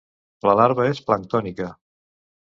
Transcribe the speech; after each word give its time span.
La 0.49 0.53
larva 0.59 0.85
és 0.93 1.01
planctònica. 1.09 1.69